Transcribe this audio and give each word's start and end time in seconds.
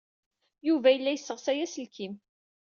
Yuba 0.67 0.89
yella 0.91 1.11
yesseɣsay 1.11 1.59
aselkim. 1.65 2.13